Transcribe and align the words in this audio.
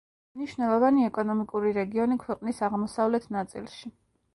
მნიშვნელოვანი 0.37 1.05
ეკონომიკური 1.09 1.75
რეგიონი 1.81 2.21
ქვეყნის 2.27 2.67
აღმოსავლეთ 2.73 3.33
ნაწილში. 3.41 3.99